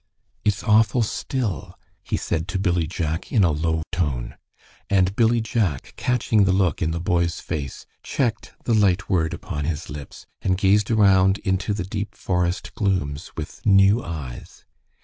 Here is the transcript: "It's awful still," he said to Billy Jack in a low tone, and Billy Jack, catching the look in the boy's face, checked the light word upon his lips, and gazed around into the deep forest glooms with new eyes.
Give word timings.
"It's 0.43 0.63
awful 0.63 1.03
still," 1.03 1.77
he 2.01 2.17
said 2.17 2.47
to 2.47 2.57
Billy 2.57 2.87
Jack 2.87 3.31
in 3.31 3.43
a 3.43 3.51
low 3.51 3.83
tone, 3.91 4.35
and 4.89 5.15
Billy 5.15 5.41
Jack, 5.41 5.93
catching 5.95 6.43
the 6.45 6.51
look 6.51 6.81
in 6.81 6.89
the 6.89 6.99
boy's 6.99 7.39
face, 7.39 7.85
checked 8.01 8.53
the 8.63 8.73
light 8.73 9.11
word 9.11 9.31
upon 9.31 9.65
his 9.65 9.91
lips, 9.91 10.25
and 10.41 10.57
gazed 10.57 10.89
around 10.89 11.37
into 11.45 11.71
the 11.71 11.85
deep 11.85 12.15
forest 12.15 12.73
glooms 12.73 13.31
with 13.37 13.63
new 13.63 14.03
eyes. 14.03 14.65